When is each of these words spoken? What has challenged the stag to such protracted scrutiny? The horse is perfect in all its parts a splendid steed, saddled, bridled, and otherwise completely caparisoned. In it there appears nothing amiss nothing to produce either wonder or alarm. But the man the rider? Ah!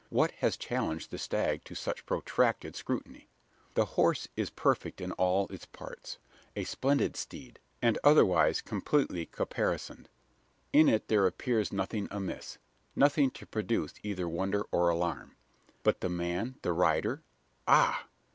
What 0.09 0.31
has 0.39 0.57
challenged 0.57 1.11
the 1.11 1.19
stag 1.19 1.63
to 1.65 1.75
such 1.75 2.07
protracted 2.07 2.75
scrutiny? 2.75 3.27
The 3.75 3.85
horse 3.85 4.27
is 4.35 4.49
perfect 4.49 4.99
in 4.99 5.11
all 5.11 5.45
its 5.51 5.67
parts 5.67 6.17
a 6.55 6.63
splendid 6.63 7.15
steed, 7.15 7.59
saddled, 7.81 7.93
bridled, 8.01 8.01
and 8.03 8.11
otherwise 8.17 8.61
completely 8.61 9.27
caparisoned. 9.27 10.09
In 10.73 10.89
it 10.89 11.07
there 11.07 11.27
appears 11.27 11.71
nothing 11.71 12.07
amiss 12.09 12.57
nothing 12.95 13.29
to 13.29 13.45
produce 13.45 13.93
either 14.01 14.27
wonder 14.27 14.63
or 14.71 14.89
alarm. 14.89 15.35
But 15.83 16.01
the 16.01 16.09
man 16.09 16.55
the 16.63 16.73
rider? 16.73 17.21
Ah! 17.67 18.07